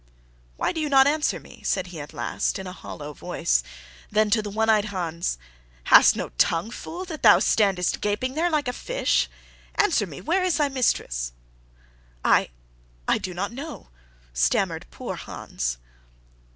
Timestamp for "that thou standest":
7.05-8.01